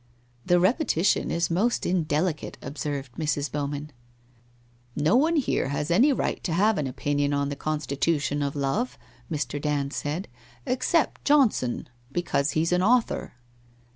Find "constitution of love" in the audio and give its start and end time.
7.55-8.97